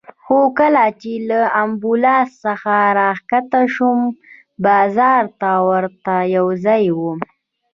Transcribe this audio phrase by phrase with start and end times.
[0.23, 3.99] خو کله چې له امبولانس څخه راکښته شوم،
[4.65, 6.99] بازار ته ورته یو ځای و.